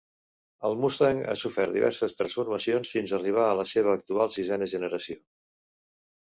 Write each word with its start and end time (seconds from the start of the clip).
El 0.69 0.77
Mustang 0.85 1.19
ha 1.33 1.35
sofert 1.41 1.75
diverses 1.75 2.17
transformacions 2.21 2.95
fins 2.95 3.13
a 3.15 3.19
arribar 3.19 3.45
a 3.49 3.53
la 3.61 3.67
seva 3.73 3.95
actual 4.01 4.33
sisena 4.39 4.71
generació. 4.73 5.21